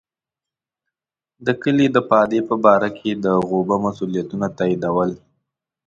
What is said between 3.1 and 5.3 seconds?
د غوبه مسوولیتونه تاییدول.